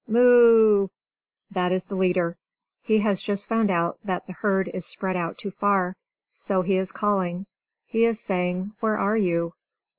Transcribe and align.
Moo!" 0.07 0.87
That 1.51 1.71
is 1.71 1.83
the 1.85 1.93
leader. 1.95 2.35
He 2.81 2.97
has 3.01 3.21
just 3.21 3.47
found 3.47 3.69
out 3.69 3.99
that 4.03 4.25
the 4.25 4.33
herd 4.33 4.67
is 4.73 4.83
spread 4.83 5.15
out 5.15 5.37
too 5.37 5.51
far; 5.51 5.95
so 6.31 6.63
he 6.63 6.75
is 6.77 6.91
calling. 6.91 7.45
He 7.85 8.05
is 8.05 8.19
saying, 8.19 8.73
"Where 8.79 8.97
are 8.97 9.15
you?" 9.17 9.53